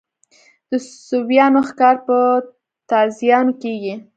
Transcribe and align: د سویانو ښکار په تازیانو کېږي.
د 0.69 0.71
سویانو 1.07 1.61
ښکار 1.69 1.95
په 2.07 2.17
تازیانو 2.89 3.53
کېږي. 3.61 3.93